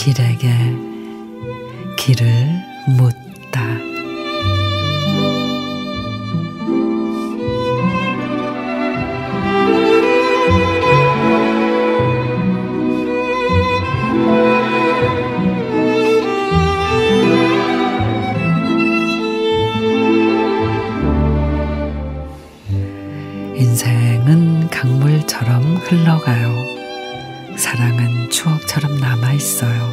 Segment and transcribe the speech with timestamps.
[0.00, 0.48] 길에게
[1.96, 2.24] 길을
[2.96, 3.29] 묻
[23.60, 26.50] 인생은 강물처럼 흘러가요.
[27.58, 29.92] 사랑은 추억처럼 남아 있어요.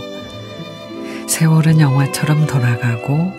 [1.27, 3.34] 세월은 영화처럼 돌아가고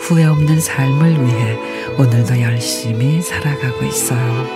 [0.00, 1.58] 후회 없는 삶을 위해
[1.98, 4.46] 오늘도 열심히 살아가고 있어요.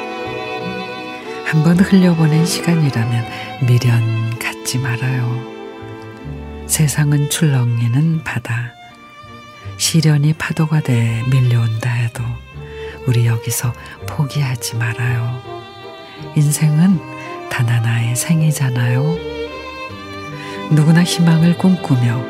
[1.46, 3.24] 한번 흘려보낸 시간이라면
[3.66, 5.52] 미련 갖지 말아요.
[6.68, 8.72] 세상은 출렁이는 바다.
[9.78, 12.22] 시련이 파도가 돼 밀려온다 해도
[13.06, 13.72] 우리 여기서
[14.06, 15.40] 포기하지 말아요.
[16.34, 17.00] 인생은
[17.50, 19.16] 단 하나의 생이잖아요.
[20.70, 22.24] 누구나 희망을 꿈꾸며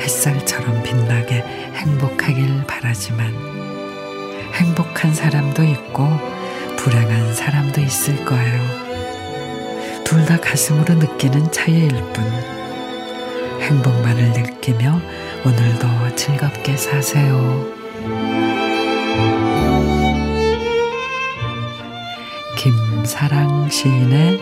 [0.00, 3.32] 햇살처럼 빛나게 행복하길 바라지만
[4.54, 6.08] 행복한 사람도 있고
[6.76, 8.88] 불행한 사람도 있을 거예요.
[10.04, 12.24] 둘 다 가슴으로 느끼는 차이일 뿐
[13.60, 15.00] 행복만을 느끼며
[15.44, 18.37] 오늘도 즐겁게 사세요.
[23.08, 24.38] 사랑 시인의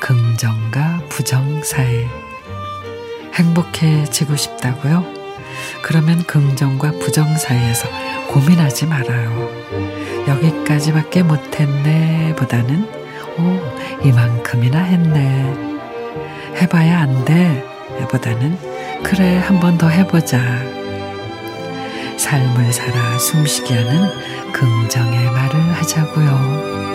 [0.00, 2.04] 긍정과 부정 사이
[3.34, 5.04] 행복해지고 싶다고요?
[5.82, 7.88] 그러면 긍정과 부정 사이에서
[8.28, 9.48] 고민하지 말아요.
[10.28, 12.86] 여기까지밖에 못했네 보다는
[13.38, 15.54] 오 이만큼이나 했네
[16.60, 17.64] 해봐야 안 돼
[18.10, 18.58] 보다는
[19.02, 20.38] 그래 한 번 더 해보자
[22.18, 26.87] 삶을 살아 숨쉬게 하는 긍정의 말을 하자고요.